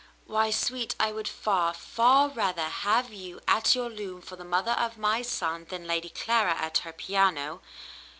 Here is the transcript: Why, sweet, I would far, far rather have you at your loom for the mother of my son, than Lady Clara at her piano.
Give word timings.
Why, 0.25 0.49
sweet, 0.49 0.95
I 0.99 1.11
would 1.11 1.27
far, 1.27 1.75
far 1.75 2.29
rather 2.29 2.67
have 2.67 3.13
you 3.13 3.39
at 3.47 3.75
your 3.75 3.87
loom 3.87 4.21
for 4.23 4.35
the 4.35 4.43
mother 4.43 4.71
of 4.71 4.97
my 4.97 5.21
son, 5.21 5.65
than 5.69 5.85
Lady 5.85 6.09
Clara 6.09 6.55
at 6.55 6.79
her 6.79 6.91
piano. 6.91 7.61